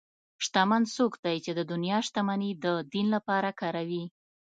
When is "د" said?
1.57-1.61, 2.63-2.67